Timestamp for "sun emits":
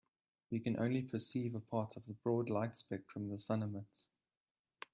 3.37-4.07